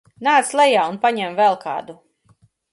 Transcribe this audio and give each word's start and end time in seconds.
Nāc 0.27 0.53
lejā 0.59 0.85
un 0.93 0.97
paņem 1.05 1.37
vēl 1.43 1.61
kādu! 1.69 1.99